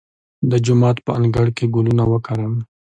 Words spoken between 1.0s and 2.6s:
په انګړ کې ګلونه وکرم؟